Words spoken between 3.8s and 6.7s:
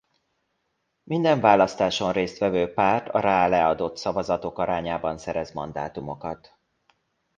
szavazatok arányában szerez mandátumokat.